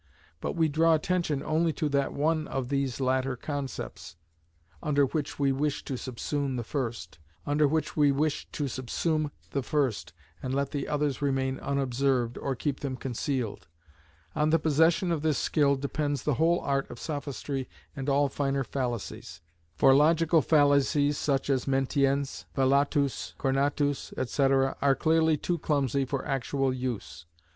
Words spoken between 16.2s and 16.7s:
the whole